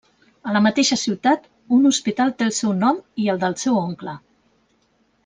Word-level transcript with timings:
A 0.51 0.53
la 0.53 0.61
mateixa 0.67 0.95
ciutat, 1.01 1.43
un 1.77 1.85
hospital 1.91 2.33
té 2.39 2.47
el 2.47 2.55
seu 2.63 2.73
nom 2.81 3.01
i 3.25 3.29
el 3.35 3.43
del 3.45 3.59
seu 3.65 3.79
oncle. 3.87 4.17